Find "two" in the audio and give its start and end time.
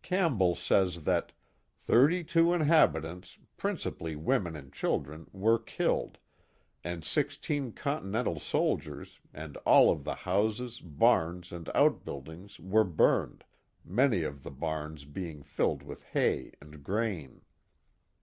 2.24-2.54